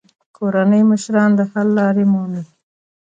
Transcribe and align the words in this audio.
کورني 0.37 0.81
مشران 0.91 1.29
د 1.35 1.41
حل 1.51 1.67
لارې 1.79 2.05
مومي. 2.11 2.43